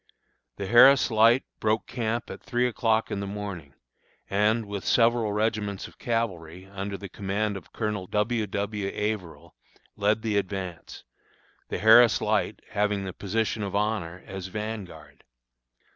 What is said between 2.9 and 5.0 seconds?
in the morning, and, with